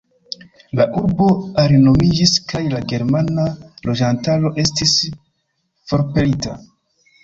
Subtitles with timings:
[0.79, 1.27] La urbo
[1.65, 3.47] alinomiĝis kaj la germana
[3.91, 4.99] loĝantaro estis
[5.91, 6.61] forpelita.